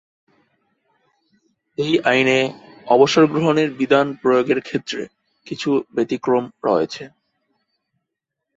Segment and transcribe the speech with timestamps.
[1.77, 2.39] এ আইনে
[2.87, 5.01] অবসরগ্রহণের বিধান প্রয়োগের ক্ষেত্রে
[5.47, 7.03] কিছু ব্যতিক্রম রয়েছে।